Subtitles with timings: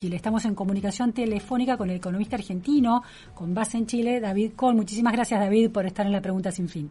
[0.00, 0.14] Chile.
[0.14, 3.02] Estamos en comunicación telefónica con el economista argentino
[3.34, 4.76] con base en Chile, David Kohl.
[4.76, 6.88] Muchísimas gracias, David, por estar en la pregunta sin fin.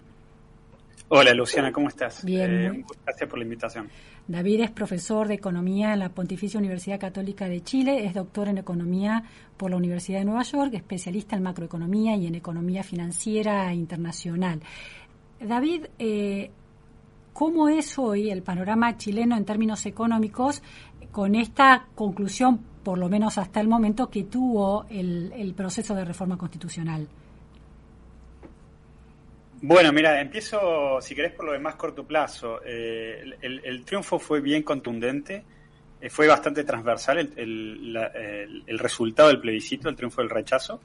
[1.08, 2.26] Hola, Luciana, ¿cómo estás?
[2.26, 2.52] Bien.
[2.52, 3.88] Eh, gracias por la invitación.
[4.27, 8.58] David es profesor de Economía en la Pontificia Universidad Católica de Chile, es doctor en
[8.58, 9.24] Economía
[9.55, 14.60] por la Universidad de Nueva York, especialista en macroeconomía y en economía financiera internacional.
[15.40, 16.52] David, eh,
[17.32, 20.62] ¿cómo es hoy el panorama chileno en términos económicos
[21.13, 26.38] con esta conclusión por lo menos hasta el momento, que tuvo el, proceso de reforma
[26.38, 27.05] constitucional?
[29.62, 32.62] Bueno, mira, empiezo, si querés, por lo de más corto plazo.
[32.65, 35.43] Eh, el, triunfo fue bien contundente,
[35.99, 40.80] eh, fue bastante transversal el, resultado del plebiscito, el triunfo del rechazo,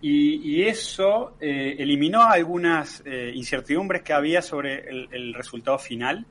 [0.00, 6.26] y, eso eh, eliminó algunas incertidumbres que había sobre el, resultado final,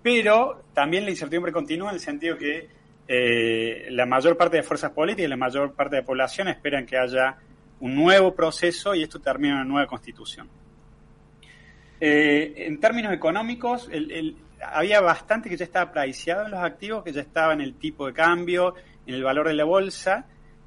[0.00, 4.90] pero también la incertidumbre continúa en el sentido que eh, la mayor parte de fuerzas
[4.92, 7.36] políticas y la mayor parte de la población esperan que haya
[7.80, 10.48] un nuevo proceso y esto termine en una nueva constitución.
[12.00, 13.90] Eh, en términos económicos,
[14.60, 18.06] había bastante que ya estaba priceado en los activos, que ya estaba en el tipo
[18.06, 18.74] de cambio,
[19.06, 20.26] en el valor de la bolsa,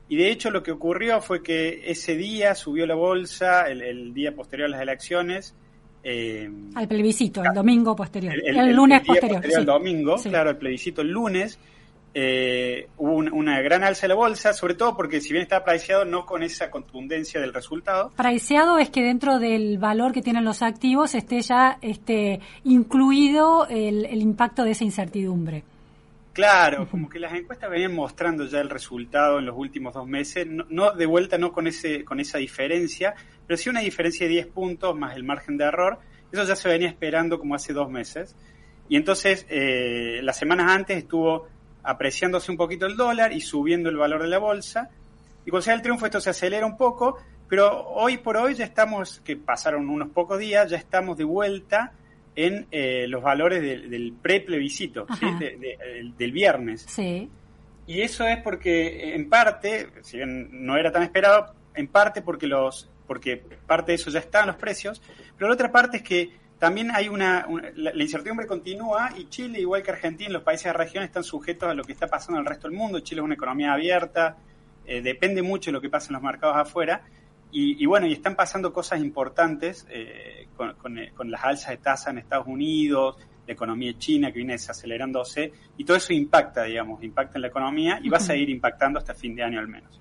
[0.09, 4.33] y de hecho lo que ocurrió fue que ese día subió la bolsa, el, día
[4.33, 5.55] posterior a las elecciones.
[6.03, 8.33] Eh, al plebiscito, el domingo posterior.
[8.41, 9.43] El, lunes posterior.
[9.43, 11.59] El domingo, claro, el plebiscito el lunes
[12.19, 16.03] eh, hubo una gran alza de la bolsa, sobre todo porque si bien está priceado,
[16.03, 18.11] no con esa contundencia del resultado.
[18.17, 24.19] Priceado es que dentro del valor que tienen los activos esté ya este, incluido el,
[24.19, 25.63] impacto de esa incertidumbre.
[26.33, 30.47] Claro, como que las encuestas venían mostrando ya el resultado en los últimos dos meses,
[30.47, 33.13] no, de vuelta no con ese con esa diferencia,
[33.45, 35.99] pero sí una diferencia de 10 puntos más el margen de error.
[36.31, 38.35] Eso ya se venía esperando como hace dos meses.
[38.89, 41.47] Y entonces, eh, las semanas antes estuvo
[41.87, 44.89] apreciándose un poquito el dólar y subiendo el valor de la bolsa.
[45.45, 47.17] Y con sea el triunfo esto se acelera un poco,
[47.47, 51.93] pero hoy por hoy ya estamos, que pasaron unos pocos días, ya estamos de vuelta
[52.35, 55.07] en eh, los valores del pre-plebiscito,
[56.17, 56.85] del viernes.
[56.89, 57.29] Sí.
[57.87, 62.47] Y eso es porque, en parte, si bien no era tan esperado, en parte porque
[62.47, 65.01] los porque parte de eso ya está en los precios,
[65.37, 66.29] pero la otra parte es que
[66.59, 70.77] también hay una, la, incertidumbre continúa y Chile, igual que Argentina, los países de la
[70.77, 72.99] región están sujetos a lo que está pasando en el resto del mundo.
[73.01, 74.37] Chile es una economía abierta,
[74.85, 77.01] eh, depende mucho de lo que pasa en los mercados afuera.
[77.49, 82.11] Y, bueno, y están pasando cosas importantes eh, con, eh, con, las alzas de tasa
[82.11, 83.15] en Estados Unidos,
[83.47, 87.99] la economía china que viene desacelerándose, y todo eso impacta, digamos, impacta en la economía
[88.03, 89.99] y va a seguir impactando hasta fin de año al menos.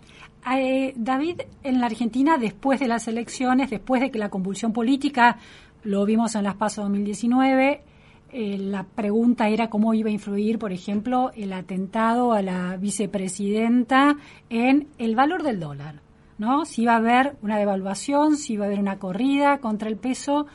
[0.96, 5.38] David, en la Argentina, después de las elecciones, después de que la convulsión política
[5.86, 7.80] lo vimos en las PASO 2019.
[8.32, 14.16] Eh, la pregunta era cómo iba a influir, por ejemplo, el atentado a la vicepresidenta
[14.50, 16.00] en el valor del dólar,
[16.38, 16.64] ¿no?
[16.64, 20.46] Si iba a haber una devaluación, si iba a haber una corrida contra el peso.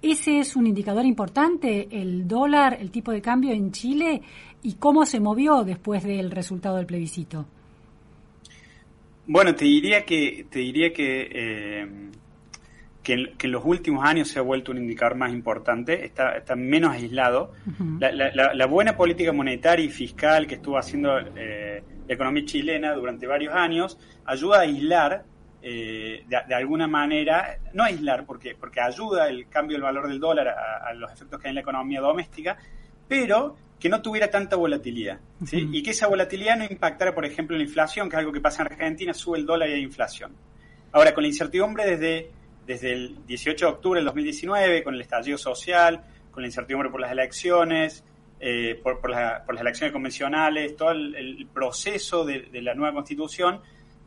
[0.00, 4.22] Ese es un indicador importante, el dólar, el tipo de cambio en Chile
[4.62, 7.46] y cómo se movió después del resultado del plebiscito.
[9.26, 12.08] Bueno, te diría que te diría que eh,
[13.08, 16.92] que en, los últimos años se ha vuelto un indicador más importante, está, está menos
[16.92, 17.52] aislado.
[17.98, 23.54] la, buena política monetaria y fiscal que estuvo haciendo eh, la economía chilena durante varios
[23.54, 25.24] años ayuda a aislar,
[25.62, 30.48] eh, de, alguna manera, no aislar porque, porque ayuda el cambio del valor del dólar
[30.48, 32.58] a, los efectos que hay en la economía doméstica,
[33.08, 35.18] pero que no tuviera tanta volatilidad,
[35.50, 38.40] y que esa volatilidad no impactara, por ejemplo, en la inflación, que es algo que
[38.40, 40.32] pasa en Argentina, sube el dólar y hay inflación.
[40.92, 42.37] Ahora, con la incertidumbre desde
[42.68, 47.00] desde el 18 de octubre del 2019, con el estallido social, con la incertidumbre por
[47.00, 48.04] las elecciones,
[48.38, 53.62] eh, por, las elecciones convencionales, todo el, proceso de, la nueva constitución,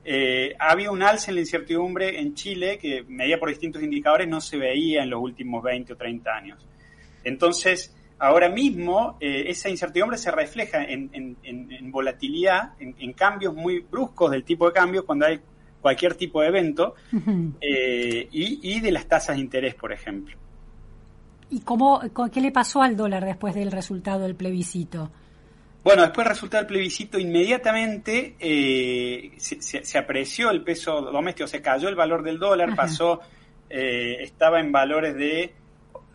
[0.05, 4.39] eh, había un alza en la incertidumbre en Chile que, medida por distintos indicadores, no
[4.39, 6.67] se veía en los últimos 20 o 30 años.
[7.23, 11.35] Entonces, ahora mismo, eh, esa incertidumbre se refleja en,
[11.91, 15.39] volatilidad, en, cambios muy bruscos del tipo de cambio, cuando hay
[15.81, 16.95] cualquier tipo de evento,
[17.59, 20.37] eh, y, de las tasas de interés, por ejemplo.
[21.49, 22.01] ¿Y cómo,
[22.31, 25.11] qué le pasó al dólar después del resultado del plebiscito?
[25.83, 31.89] Bueno, después del resultado del plebiscito, inmediatamente eh, se, apreció el peso doméstico, se cayó
[31.89, 33.19] el valor del dólar, pasó,
[33.69, 35.55] eh, estaba en valores de,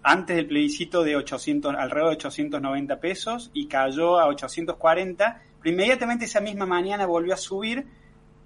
[0.04, 6.26] antes del plebiscito, de 800, alrededor de 890 pesos y cayó a 840, pero inmediatamente
[6.26, 7.86] esa misma mañana volvió a subir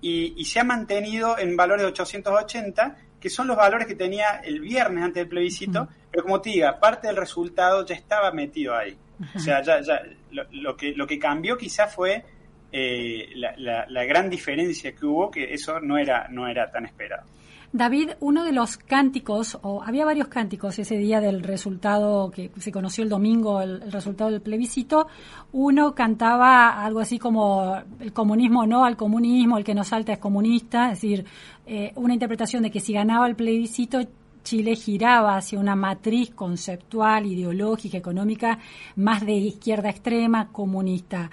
[0.01, 4.61] y, se ha mantenido en valores de 880, que son los valores que tenía el
[4.61, 8.97] viernes antes del plebiscito, pero como te diga, parte del resultado ya estaba metido ahí.
[9.35, 12.25] O sea, ya, ya lo, que, lo que cambió quizás fue
[12.73, 17.25] eh, la, la, gran diferencia que hubo, que eso no era, no era tan esperado.
[17.73, 22.73] David, uno de los cánticos, o había varios cánticos ese día del resultado que se
[22.73, 25.07] conoció el domingo, el, resultado del plebiscito,
[25.53, 30.19] uno cantaba algo así como el comunismo no al comunismo, el que no salta es
[30.19, 31.25] comunista, es decir,
[31.65, 34.01] eh, una interpretación de que si ganaba el plebiscito
[34.43, 38.59] Chile giraba hacia una matriz conceptual, ideológica, económica,
[38.97, 41.31] más de izquierda extrema, comunista.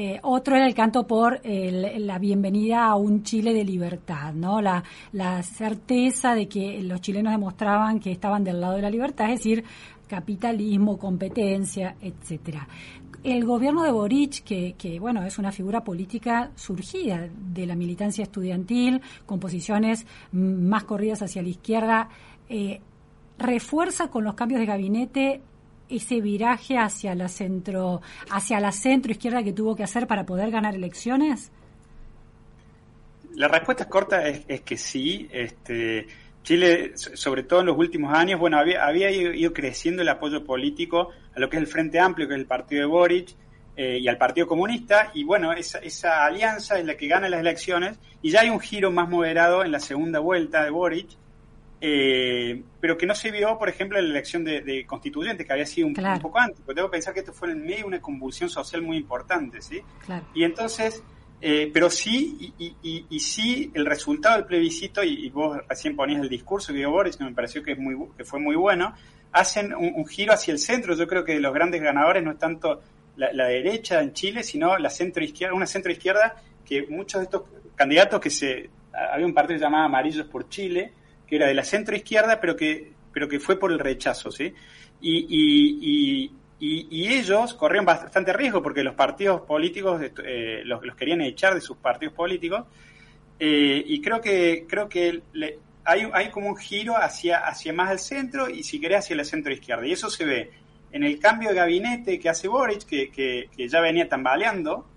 [0.00, 4.60] Eh, otro era el canto por la bienvenida a un Chile de libertad, ¿no?
[4.60, 4.84] La,
[5.42, 9.64] certeza de que los chilenos demostraban que estaban del lado de la libertad, es decir,
[10.06, 12.68] capitalismo, competencia, etcétera.
[13.24, 18.22] El gobierno de Boric, que, que, bueno es una figura política surgida de la militancia
[18.22, 22.08] estudiantil, con posiciones más corridas hacia la izquierda,
[22.48, 22.80] eh,
[23.36, 25.40] refuerza con los cambios de gabinete
[25.88, 28.00] ese viraje hacia la centro
[28.30, 31.50] hacia la centro izquierda que tuvo que hacer para poder ganar elecciones?
[33.34, 35.28] La respuesta corta es, que sí.
[35.30, 36.06] Este,
[36.42, 41.10] Chile, sobre todo en los últimos años, bueno, había, había ido creciendo el apoyo político
[41.36, 43.28] a lo que es el Frente Amplio, que es el partido de Boric,
[43.76, 47.38] eh, y al Partido Comunista, y bueno, esa, esa alianza es la que gana las
[47.38, 51.10] elecciones, y ya hay un giro más moderado en la segunda vuelta de Boric,
[51.80, 55.66] eh, pero que no se vio, por ejemplo, en la elección de, constituyentes, que había
[55.66, 58.00] sido un, poco antes, porque tengo que pensar que esto fue en medio de una
[58.00, 59.80] convulsión social muy importante, ¿sí?
[60.34, 61.02] Y entonces,
[61.40, 66.28] eh, pero sí, y, y, sí, el resultado del plebiscito, y, vos recién ponías el
[66.28, 68.94] discurso que dio Boris, que me pareció que, es muy, que fue muy bueno,
[69.32, 70.96] hacen un, giro hacia el centro.
[70.96, 72.82] Yo creo que los grandes ganadores no es tanto
[73.16, 77.42] la, derecha en Chile, sino la centro izquierda, una centro izquierda que muchos de estos
[77.74, 80.92] candidatos que se, había un partido llamado Amarillos por Chile,
[81.28, 84.52] que era de la centro izquierda, pero que, pero que fue por el rechazo, ¿sí?
[85.00, 91.54] Y, y, y, ellos corrían bastante riesgo porque los partidos políticos eh, los, querían echar
[91.54, 92.64] de sus partidos políticos.
[93.38, 95.22] Eh, y creo que, creo que
[95.84, 99.24] hay, hay como un giro hacia, hacia más al centro y si querés hacia la
[99.24, 99.86] centro izquierda.
[99.86, 100.50] Y eso se ve
[100.90, 104.88] en el cambio de gabinete que hace Boric, que, que, que ya venía tambaleando,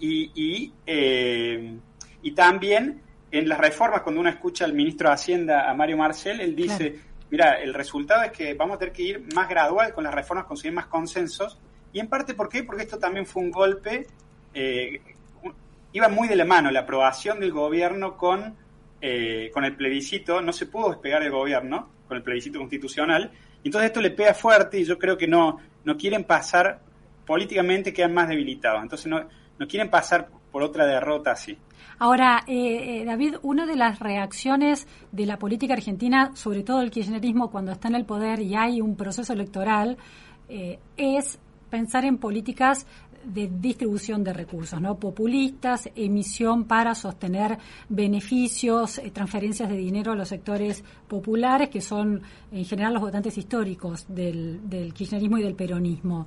[0.00, 1.76] y, y, eh,
[2.22, 6.40] y también en las reformas, cuando uno escucha al ministro de Hacienda, a Mario Marcel,
[6.40, 7.00] él dice,
[7.30, 10.46] mira, el resultado es que vamos a tener que ir más gradual con las reformas,
[10.46, 11.58] conseguir más consensos.
[11.92, 12.62] Y en parte, ¿por qué?
[12.62, 14.06] Porque esto también fue un golpe,
[14.54, 15.00] eh,
[15.92, 18.54] iba muy de la mano la aprobación del gobierno con,
[19.00, 23.32] eh, con el plebiscito, no se pudo despegar el gobierno con el plebiscito constitucional,
[23.62, 26.80] y entonces esto le pega fuerte y yo creo que no, no quieren pasar,
[27.26, 29.26] políticamente quedan más debilitados, entonces no,
[29.58, 31.58] no quieren pasar por otra derrota así.
[31.98, 36.90] Ahora, eh, eh, David, una de las reacciones de la política argentina, sobre todo el
[36.90, 39.96] kirchnerismo, cuando está en el poder y hay un proceso electoral,
[40.48, 41.38] eh, es
[41.70, 42.86] pensar en políticas
[43.26, 44.96] de distribución de recursos, ¿no?
[44.96, 47.58] Populistas, emisión para sostener
[47.88, 52.22] beneficios, transferencias de dinero a los sectores populares, que son
[52.52, 56.26] en general los votantes históricos del, del kirchnerismo y del peronismo.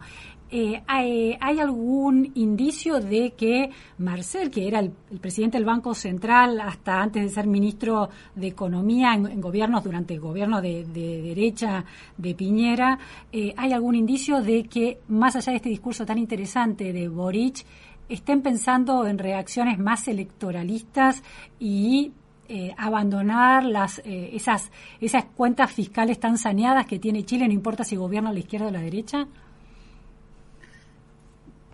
[0.52, 3.70] Eh, hay, algún indicio de que
[4.00, 9.14] Marcel, que era el, presidente del Banco Central hasta antes de ser ministro de Economía
[9.14, 11.86] en, gobiernos durante el gobierno de, derecha
[12.18, 12.98] de Piñera,
[13.32, 17.66] eh, hay algún indicio de que más allá de este discurso tan interesante de Boric,
[18.08, 21.24] estén pensando en reacciones más electoralistas
[21.60, 22.12] y
[22.48, 27.96] eh, abandonar las esas esas cuentas fiscales tan saneadas que tiene Chile, no importa si
[27.96, 29.28] gobierna la izquierda o la derecha?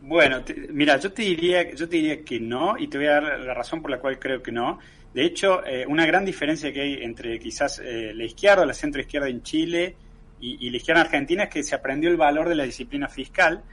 [0.08, 3.40] Bueno, mira, yo te diría, yo te diría que no, y te voy a dar
[3.40, 4.78] la razón por la cual creo que no.
[5.12, 9.02] De hecho, eh, una gran diferencia que hay entre quizás eh, la izquierda, la centro
[9.02, 9.96] izquierda en Chile
[10.40, 13.64] y, la izquierda en Argentina es que se aprendió el valor de la disciplina fiscal,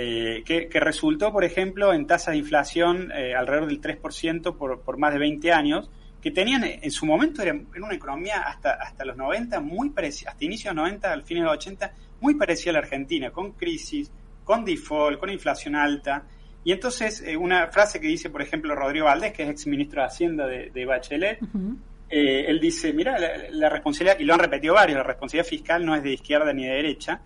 [0.00, 5.12] eh, que, resultó, por ejemplo, en tasas de inflación alrededor del 3% por, por más
[5.12, 5.90] de 20 años,
[6.20, 10.44] que tenían en su momento en una economía hasta, hasta los 90 muy parecida, hasta
[10.44, 13.52] inicios de los 90, al fin de los 80, muy parecida a la Argentina, con
[13.52, 14.10] crisis,
[14.44, 16.24] con default, con inflación alta.
[16.64, 20.00] Y entonces, eh, una frase que dice, por ejemplo, Rodrigo Valdés, que es ex ministro
[20.00, 21.38] de Hacienda de, Bachelet,
[22.10, 23.16] eh, él dice, mira,
[23.50, 26.66] la, responsabilidad, y lo han repetido varios, la responsabilidad fiscal no es de izquierda ni
[26.66, 27.20] de derecha.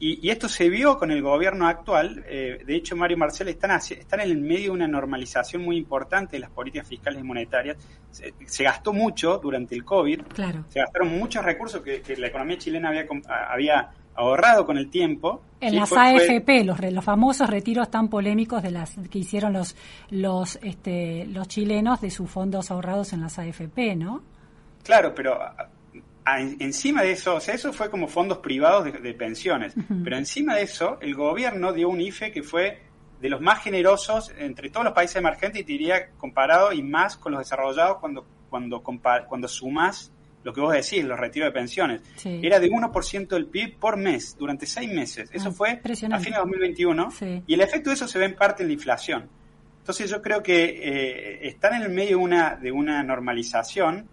[0.00, 2.24] Y, esto se vio con el gobierno actual.
[2.28, 6.36] Eh, de hecho, Mario Marcel están, están en el medio de una normalización muy importante
[6.36, 7.76] de las políticas fiscales y monetarias.
[8.10, 10.22] Se, gastó mucho durante el COVID.
[10.34, 10.64] Claro.
[10.68, 13.06] Se gastaron muchos recursos que, la economía chilena había,
[13.50, 15.42] había ahorrado con el tiempo.
[15.60, 19.76] En las AFP, Los, los famosos retiros tan polémicos de las que hicieron los,
[20.10, 24.22] los, este, los chilenos de sus fondos ahorrados en las AFP, ¿no?
[24.84, 25.38] Claro, pero
[26.36, 30.62] encima de eso, o sea, eso fue como fondos privados de, pensiones, pero encima de
[30.62, 32.82] eso, el gobierno dio un IFE que fue
[33.20, 37.16] de los más generosos entre todos los países emergentes y te diría comparado y más
[37.16, 40.12] con los desarrollados cuando, cuando, cuando sumas
[40.44, 42.02] lo que vos decís, los retiros de pensiones.
[42.24, 45.28] Era de 1% del PIB por mes, durante seis meses.
[45.32, 47.08] Eso ah, fue a fines de 2021
[47.46, 49.28] y el efecto de eso se ve en parte en la inflación.
[49.80, 54.08] Entonces yo creo que eh, están en el medio una, de una normalización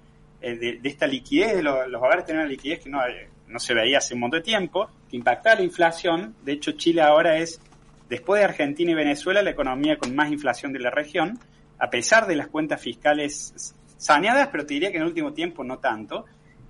[0.46, 3.74] eh, de, esta liquidez, de los, hogares tienen una liquidez que no, eh, no se
[3.74, 6.36] veía hace un montón de tiempo, que impacta la inflación.
[6.44, 7.60] De hecho, Chile ahora es,
[8.08, 11.40] después de Argentina y Venezuela, la economía con más inflación de la región,
[11.80, 15.64] a pesar de las cuentas fiscales saneadas, pero te diría que en el último tiempo
[15.64, 16.26] no tanto.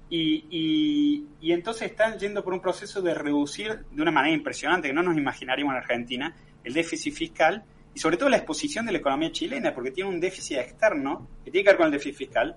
[0.09, 4.87] Y, y, y, entonces están yendo por un proceso de reducir de una manera impresionante,
[4.87, 8.93] que no nos imaginaríamos en Argentina, el déficit fiscal y sobre todo la exposición de
[8.93, 12.15] la economía chilena, porque tiene un déficit externo que tiene que ver con el déficit
[12.15, 12.55] fiscal,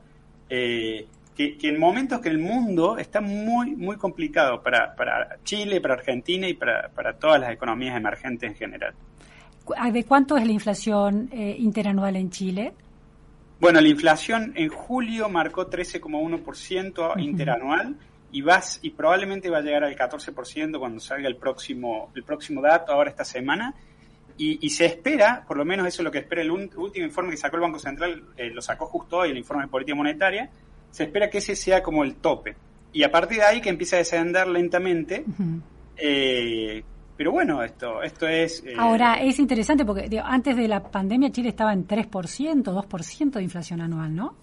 [0.49, 5.95] eh, que, en momentos que el mundo está muy, muy complicado para, para Chile, para
[5.95, 8.95] Argentina y para, para todas las economías emergentes en general.
[9.93, 12.73] ¿De cuánto es la inflación eh, interanual en Chile?
[13.61, 17.97] Bueno, la inflación en julio marcó 13,1% interanual
[18.31, 22.61] y vas y probablemente va a llegar al 14% cuando salga el próximo el próximo
[22.61, 23.75] dato ahora esta semana
[24.39, 27.37] y, se espera, por lo menos eso es lo que espera el último informe que
[27.37, 30.49] sacó el Banco Central, eh, lo sacó justo hoy, el informe de política monetaria,
[30.91, 32.55] se espera que ese sea como el tope.
[32.93, 35.25] Y a partir de ahí que empiece a descender lentamente.
[35.97, 36.83] Eh,
[37.17, 38.63] pero bueno, esto, esto es...
[38.65, 42.09] Eh, Ahora, es interesante porque antes de la pandemia Chile estaba en 3%,
[42.63, 44.37] 2% de inflación anual, ¿no?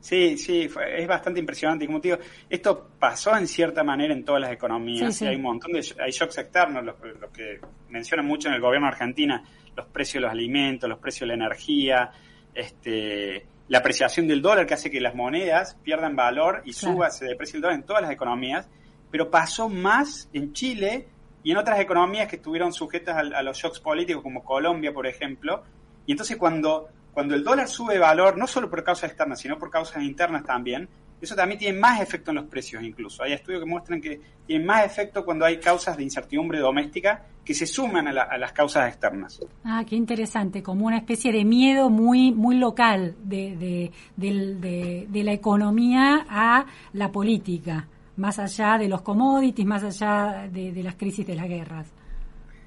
[0.00, 1.86] Sí, sí, es bastante impresionante.
[1.86, 5.20] como te digo, esto pasó en cierta manera en todas las economías.
[5.22, 6.96] hay un montón de hay shocks externos, lo,
[7.32, 9.42] que mencionan mucho en el gobierno de Argentina,
[9.76, 12.10] los precios de los alimentos, los precios de la energía,
[12.54, 17.26] este, la apreciación del dólar que hace que las monedas pierdan valor y suba, se
[17.26, 18.68] deprecie el dólar en todas las economías.
[19.10, 21.08] Pero pasó más en Chile
[21.42, 25.64] y en otras economías que estuvieron sujetas a los shocks políticos, como Colombia, por ejemplo.
[26.06, 26.88] Y entonces cuando
[27.18, 30.88] cuando el dólar sube valor, no solo por causas externas, sino por causas internas también,
[31.20, 33.24] eso también tiene más efecto en los precios incluso.
[33.24, 37.54] Hay estudios que muestran que tiene más efecto cuando hay causas de incertidumbre doméstica que
[37.54, 39.40] se suman a, las causas externas.
[39.64, 46.24] Ah, qué interesante, como una especie de miedo muy, muy local de, de la economía
[46.30, 51.48] a la política, más allá de los commodities, más allá de, las crisis de las
[51.48, 51.92] guerras.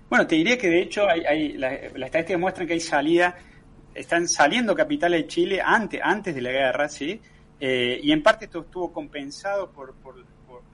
[0.09, 3.33] Bueno, te diría que de hecho hay, hay la, la estadística muestra que hay salida
[3.93, 7.19] están saliendo capitales de Chile antes, antes de la guerra, ¿sí?
[7.59, 10.15] Eh, y en parte esto estuvo compensado por, por,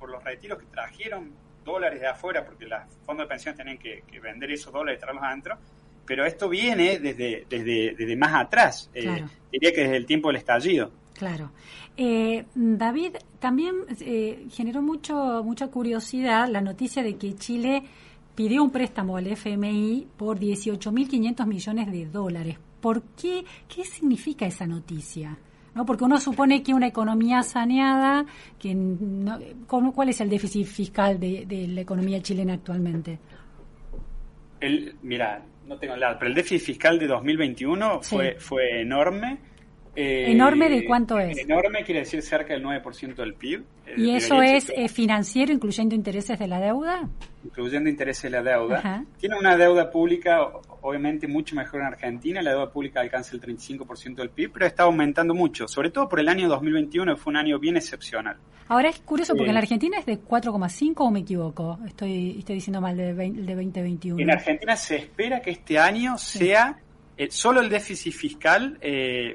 [0.10, 1.34] los retiros que trajeron
[1.66, 5.24] dólares de afuera, porque los fondos de pensión tenían que, vender esos dólares y traerlos
[5.26, 5.58] adentro,
[6.06, 10.38] pero esto viene desde, desde, desde más atrás, eh, diría que desde el tiempo del
[10.38, 10.92] estallido.
[11.14, 11.52] Claro.
[11.98, 13.76] Eh, David, también
[14.50, 17.84] generó mucho, mucha curiosidad la noticia de que Chile
[18.34, 23.44] pidió un préstamo al FMI por 18.500 millones de dólares ¿Por qué?
[23.68, 25.38] ¿Qué significa esa noticia?
[25.76, 25.86] ¿No?
[25.86, 28.26] Porque uno supone que una economía saneada,
[28.60, 28.76] que
[29.68, 33.20] ¿cuál es el déficit fiscal de, la economía chilena actualmente?
[34.60, 39.38] El, mira, no tengo la, pero el déficit fiscal de 2021 fue, fue enorme
[40.00, 41.40] eh, ¿Enorme de cuánto es?
[41.40, 43.64] Enorme quiere decir cerca del 9% del PIB.
[43.98, 47.10] ¿Y eso es eh, financiero, incluyendo intereses de la deuda?
[47.44, 49.04] Incluyendo intereses de la deuda.
[49.20, 50.44] Tiene una deuda pública,
[50.82, 52.44] obviamente, mucho mejor en Argentina.
[52.44, 56.20] La deuda pública alcanza el 35% del PIB, pero está aumentando mucho, sobre todo por
[56.20, 58.38] el año 2021, que fue un año bien excepcional.
[58.68, 61.80] Ahora es curioso porque en la Argentina es de 4,5 o me equivoco.
[61.88, 64.22] Estoy, estoy diciendo mal de, de 2021.
[64.22, 66.78] En Argentina se espera que este año sea
[67.18, 69.34] eh, solo el déficit fiscal, eh,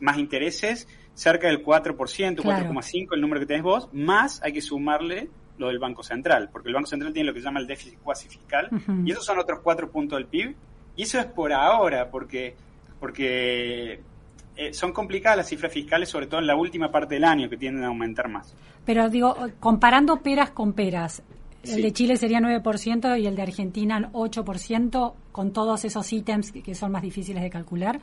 [0.00, 1.96] más intereses, cerca del 4%,
[2.42, 6.68] 4,5% el número que tenés vos, más hay que sumarle lo del Banco Central, porque
[6.68, 8.68] el Banco Central tiene lo que se llama el déficit cuasi fiscal,
[9.04, 10.54] y esos son otros 4 puntos del PIB,
[10.96, 12.56] y eso es por ahora, porque,
[12.98, 14.00] porque
[14.56, 17.56] eh, son complicadas las cifras fiscales, sobre todo en la última parte del año, que
[17.56, 18.54] tienden a aumentar más.
[18.84, 21.22] Pero digo, comparando peras con peras,
[21.66, 26.74] el de Chile sería 9% y el de Argentina 8%, con todos esos ítems que
[26.74, 28.00] son más difíciles de calcular.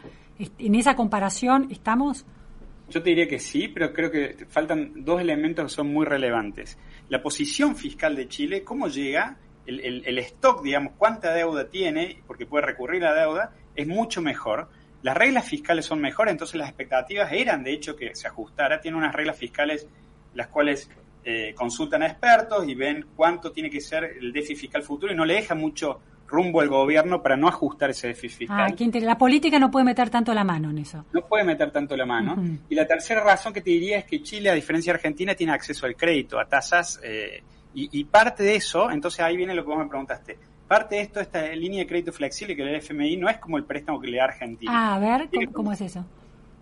[0.57, 2.25] ¿En esa comparación estamos?
[2.89, 6.77] Yo te diría que sí, pero creo que faltan dos elementos que son muy relevantes.
[7.09, 12.65] La posición fiscal de Chile, cómo llega el, stock, digamos, cuánta deuda tiene, porque puede
[12.65, 14.69] recurrir a deuda, es mucho mejor.
[15.03, 18.81] Las reglas fiscales son mejores, entonces las expectativas eran, de hecho, que se ajustara.
[18.81, 19.87] Tiene unas reglas fiscales
[20.33, 20.89] las cuales
[21.23, 25.15] eh, consultan a expertos y ven cuánto tiene que ser el déficit fiscal futuro y
[25.15, 25.99] no le deja mucho
[26.31, 28.73] rumbo al gobierno para no ajustar ese déficit fiscal.
[28.73, 31.05] Ah, la política no puede meter tanto la mano en eso.
[31.11, 32.35] No puede meter tanto la mano.
[32.69, 35.51] Y la tercera razón que te diría es que Chile, a diferencia de Argentina, tiene
[35.53, 39.69] acceso al crédito, a tasas, eh, y, parte de eso, entonces ahí viene lo que
[39.69, 40.37] vos me preguntaste,
[40.67, 43.37] parte de esto, esta línea de crédito flexible que le da el FMI, no es
[43.37, 44.71] como el préstamo que le da Argentina.
[44.73, 46.05] Ah, a ver, ¿cómo, es eso?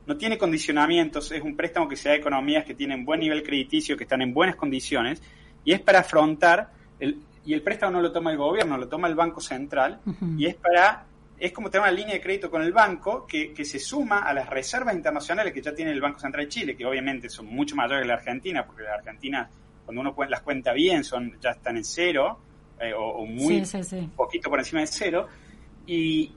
[0.09, 3.43] No tiene condicionamientos, es un préstamo que se da a economías que tienen buen nivel
[3.43, 5.21] crediticio, que están en buenas condiciones,
[5.63, 9.07] y es para afrontar el, y el préstamo no lo toma el gobierno, lo toma
[9.07, 9.99] el Banco Central
[10.35, 11.05] y es para
[11.37, 14.33] es como tener una línea de crédito con el banco que, que, se suma a
[14.33, 17.75] las reservas internacionales que ya tiene el Banco Central de Chile, que obviamente son mucho
[17.75, 19.47] mayores que la Argentina, porque la Argentina,
[19.85, 22.39] cuando uno las cuenta bien, son ya están en cero,
[22.81, 23.63] eh, o, muy
[24.15, 25.27] poquito por encima de cero.
[25.85, 26.33] Y,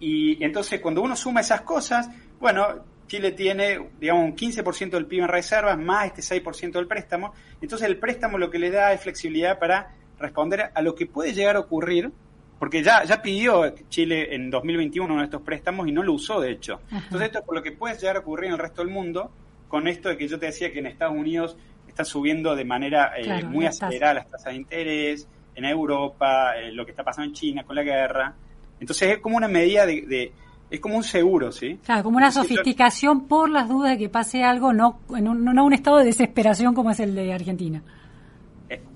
[0.00, 2.10] y entonces cuando uno suma esas cosas,
[2.40, 7.34] bueno, Chile tiene, digamos, un 15% del PIB en reservas, más este 6% del préstamo.
[7.60, 11.34] Entonces el préstamo lo que le da es flexibilidad para responder a lo que puede
[11.34, 12.10] llegar a ocurrir,
[12.58, 16.40] porque ya, ya pidió Chile en 2021 uno de estos préstamos y no lo usó,
[16.40, 16.80] de hecho.
[16.90, 19.30] Entonces, esto es por lo que puede llegar a ocurrir en el resto del mundo,
[19.68, 23.12] con esto de que yo te decía que en Estados Unidos están subiendo de manera
[23.18, 27.34] eh, muy acelerada las tasas de interés, en Europa, eh, lo que está pasando en
[27.34, 28.34] China con la guerra.
[28.80, 30.32] Entonces, es como una medida de,
[30.72, 31.78] es como un seguro, ¿sí?
[31.84, 35.64] Claro, como una sofisticación por las dudas de que pase algo, no, en un, no
[35.66, 37.82] un estado de desesperación como es el de Argentina.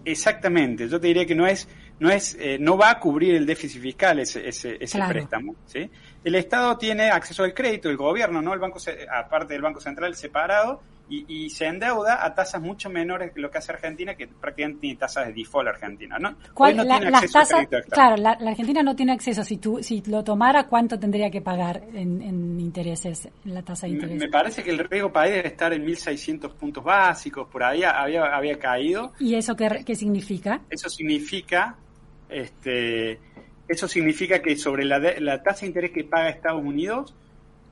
[0.07, 1.69] Exactamente, yo te diría que no es,
[2.01, 5.91] no es, eh, no va a cubrir el déficit fiscal ese, ese, ese préstamo, ¿sí?
[6.25, 8.79] El Estado tiene acceso al crédito, el gobierno, no, el banco,
[9.13, 13.59] aparte del banco central separado, y, se endeuda a tasas mucho menores que lo que
[13.59, 16.37] hace Argentina, que prácticamente tiene tasas de default Argentina, ¿no?
[16.53, 19.45] ¿Cuál, no tiene acceso tasas, claro, la, Argentina no tiene acceso.
[19.45, 23.93] Si tú, si lo tomara, ¿cuánto tendría que pagar en, intereses, en la tasa de
[23.93, 24.19] interés?
[24.19, 28.25] Me, parece que el riesgo país debe estar en 1.600 puntos básicos, por ahí había,
[28.25, 29.13] había caído.
[29.21, 30.61] ¿Y eso qué, qué significa?
[30.69, 31.77] Eso significa,
[32.29, 33.21] este,
[33.69, 37.15] eso significa que sobre la, la tasa de interés que paga Estados Unidos,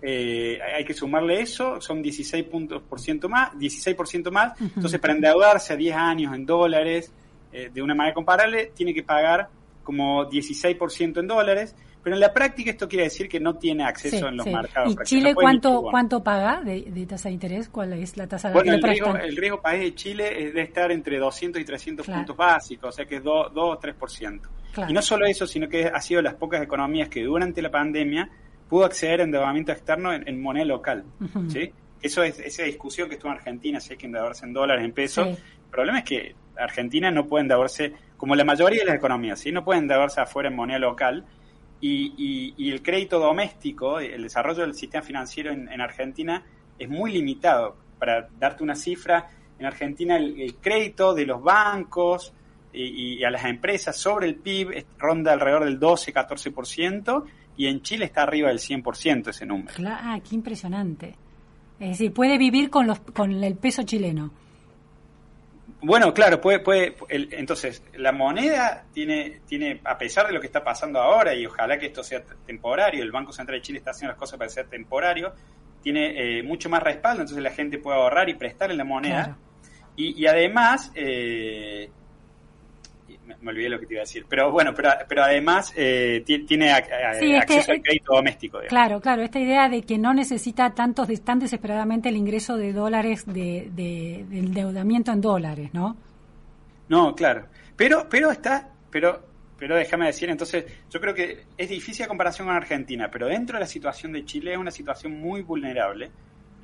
[0.06, 4.52] eh, hay que sumarle eso, son 16 puntos por ciento más, 16% más.
[4.60, 7.10] Entonces, para endeudarse a 10 años en dólares
[7.50, 9.48] eh, de una manera comparable, tiene que pagar
[9.82, 11.74] como 16% en dólares.
[12.02, 14.92] Pero en la práctica esto quiere decir que no tiene acceso en los mercados.
[14.92, 17.70] ¿Y Chile cuánto cuánto paga de, tasa de interés?
[17.70, 20.60] ¿Cuál es la tasa de Bueno, el riesgo, el riesgo país de Chile es de
[20.60, 24.40] estar entre 200 y 300 puntos básicos, o sea que es 2, o 3%.
[24.86, 28.28] Y no solo eso, sino que ha sido las pocas economías que durante la pandemia
[28.74, 31.04] pudo acceder a endeudamiento externo en, moneda local.
[31.48, 31.70] ¿sí?
[32.02, 34.90] Eso es esa discusión que estuvo en Argentina, si hay que endeudarse en dólares, en
[34.90, 35.28] pesos.
[35.28, 39.52] El problema es que Argentina no puede endeudarse, como la mayoría de las economías, ¿sí?
[39.52, 41.24] no puede endeudarse afuera en moneda local.
[41.80, 46.42] Y, y, el crédito doméstico, el desarrollo del sistema financiero en, Argentina
[46.76, 47.76] es muy limitado.
[48.00, 52.32] Para darte una cifra, en Argentina el, crédito de los bancos
[52.72, 57.24] y, y, a las empresas sobre el PIB ronda alrededor del 12-14%,
[57.56, 59.72] y en Chile está arriba del 100% ese número.
[59.86, 61.14] ah, qué impresionante.
[61.78, 64.30] Es decir, puede vivir con, los, con el peso chileno.
[65.82, 70.64] Bueno, claro, puede, puede, entonces, la moneda tiene, tiene, a pesar de lo que está
[70.64, 74.12] pasando ahora, y ojalá que esto sea temporario, el Banco Central de Chile está haciendo
[74.12, 75.34] las cosas para ser temporario,
[75.82, 79.36] tiene eh, mucho más respaldo, entonces la gente puede ahorrar y prestar en la moneda.
[79.94, 81.90] Y, y, además, eh,
[83.40, 84.26] me, olvidé lo que te iba a decir.
[84.28, 88.60] Pero bueno, pero, pero además eh, tiene este, acceso al crédito doméstico.
[88.68, 93.24] Claro, claro, esta idea de que no necesita tantos, tan desesperadamente el ingreso de dólares,
[93.26, 95.96] de, de, del endeudamiento en dólares, ¿no?
[96.88, 97.46] No, claro.
[97.76, 99.22] Pero, pero está, pero,
[99.58, 103.56] pero déjame decir, entonces, yo creo que es difícil a comparación con Argentina, pero dentro
[103.56, 106.10] de la situación de Chile es una situación muy vulnerable.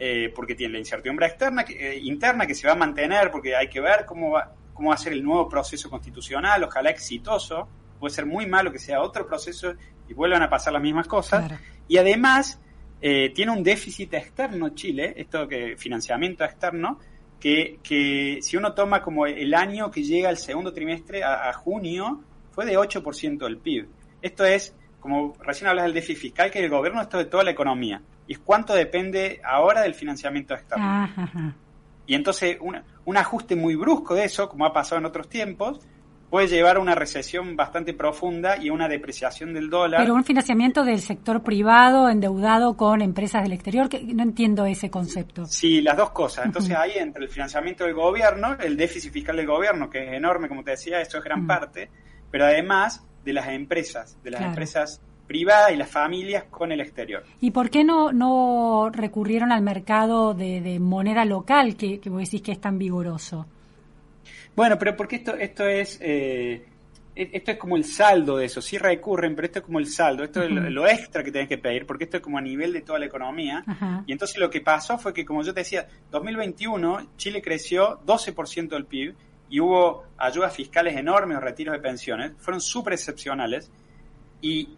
[0.02, 3.68] Eh, porque tiene la incertidumbre externa, eh, interna que se va a mantener, porque hay
[3.68, 8.14] que ver cómo va, cómo va a ser el nuevo proceso constitucional, ojalá exitoso, puede
[8.14, 9.74] ser muy malo que sea otro proceso
[10.08, 11.52] y vuelvan a pasar las mismas cosas.
[11.86, 12.58] Y además
[13.00, 16.98] eh, tiene un déficit externo Chile, esto que financiamiento externo,
[17.38, 22.22] que, que si uno toma como el año que llega el segundo trimestre a, junio,
[22.52, 23.88] fue de 8% del PIB.
[24.20, 27.50] Esto es, como recién hablas del déficit fiscal, que el gobierno esto de toda la
[27.52, 28.02] economía.
[28.26, 31.54] Y cuánto depende ahora del financiamiento externo.
[32.10, 32.58] Y entonces
[33.04, 35.78] un ajuste muy brusco de eso, como ha pasado en otros tiempos,
[36.28, 40.00] puede llevar a una recesión bastante profunda y a una depreciación del dólar.
[40.00, 44.90] Pero un financiamiento del sector privado endeudado con empresas del exterior, que no entiendo ese
[44.90, 45.46] concepto.
[45.46, 46.46] Sí, las dos cosas.
[46.46, 50.48] Entonces ahí entre el financiamiento del gobierno, el déficit fiscal del gobierno, que es enorme,
[50.48, 51.90] como te decía, eso es gran parte,
[52.28, 57.22] pero además de las empresas, de las empresas privadas y las familias con el exterior.
[57.40, 62.42] ¿Y por qué no, no recurrieron al mercado de, moneda local que, que vos decís
[62.42, 63.46] que es tan vigoroso?
[64.56, 66.00] Bueno, pero porque esto, esto es...
[66.00, 66.66] Eh,
[67.14, 69.86] e, esto es como el saldo de eso, sí recurren, pero esto es como el
[69.86, 72.72] saldo, esto es lo, extra que tenés que pedir, porque esto es como a nivel
[72.72, 73.64] de toda la economía.
[74.06, 78.70] Y entonces lo que pasó fue que, como yo te decía, 2021 Chile creció 12%
[78.70, 79.14] del PIB
[79.48, 83.70] y hubo ayudas fiscales enormes, retiros de pensiones, fueron súper excepcionales.
[84.42, 84.70] Y,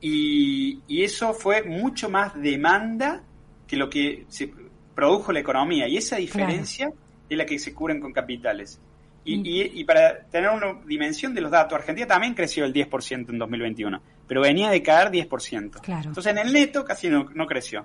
[0.00, 3.22] y, eso fue mucho más demanda
[3.66, 4.52] que lo que se
[4.94, 5.88] produjo la economía.
[5.88, 6.90] Y esa diferencia
[7.28, 8.80] es la que se cubren con capitales.
[9.24, 9.42] Mm.
[9.44, 14.00] Y, para tener una dimensión de los datos, Argentina también creció el 10% en 2021,
[14.26, 15.80] pero venía de caer 10%.
[15.86, 17.84] Entonces en el neto casi no, creció.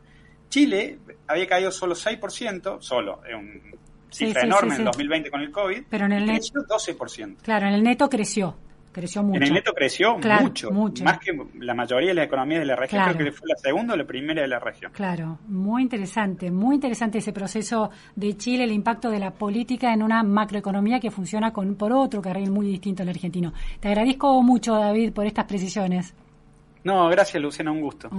[0.49, 3.61] Chile había caído solo 6%, solo, es un
[4.09, 7.37] cifra enorme en 2020 con el COVID, pero en el creció 12%.
[7.41, 8.55] Claro, en el neto creció.
[8.93, 9.37] Creció mucho.
[9.37, 13.03] En el neto creció mucho, más que la mayoría de las economías de la región,
[13.03, 14.91] creo que fue la segunda o la primera de la región.
[14.93, 20.03] Claro, muy interesante, muy interesante ese proceso de Chile, el impacto de la política en
[20.03, 23.51] una macroeconomía que funciona con por otro carril muy distinto al argentino.
[23.79, 26.13] Te agradezco mucho, David, por estas precisiones.
[26.83, 28.09] No, gracias, Luciana, un gusto.